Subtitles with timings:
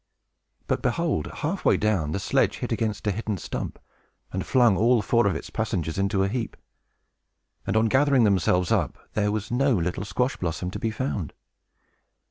[0.65, 3.77] But, behold, halfway down, the sledge hit against a hidden stump,
[4.31, 6.57] and flung all four of its passengers into a heap;
[7.67, 11.33] and, on gathering themselves up, there was no little Squash Blossom to be found!